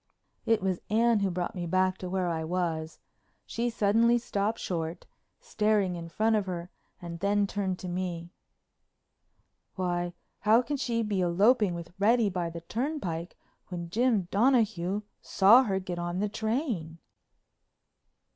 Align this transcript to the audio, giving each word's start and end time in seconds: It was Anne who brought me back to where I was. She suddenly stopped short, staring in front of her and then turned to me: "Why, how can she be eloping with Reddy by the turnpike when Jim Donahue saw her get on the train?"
It 0.47 0.63
was 0.63 0.79
Anne 0.89 1.19
who 1.19 1.29
brought 1.29 1.53
me 1.53 1.67
back 1.67 1.99
to 1.99 2.09
where 2.09 2.27
I 2.27 2.43
was. 2.43 2.97
She 3.45 3.69
suddenly 3.69 4.17
stopped 4.17 4.57
short, 4.57 5.05
staring 5.39 5.95
in 5.95 6.09
front 6.09 6.35
of 6.35 6.47
her 6.47 6.71
and 6.99 7.19
then 7.19 7.45
turned 7.45 7.77
to 7.77 7.87
me: 7.87 8.31
"Why, 9.75 10.13
how 10.39 10.63
can 10.63 10.77
she 10.77 11.03
be 11.03 11.21
eloping 11.21 11.75
with 11.75 11.93
Reddy 11.99 12.31
by 12.31 12.49
the 12.49 12.61
turnpike 12.61 13.37
when 13.67 13.91
Jim 13.91 14.27
Donahue 14.31 15.03
saw 15.21 15.65
her 15.65 15.79
get 15.79 15.99
on 15.99 16.17
the 16.17 16.29
train?" 16.29 16.97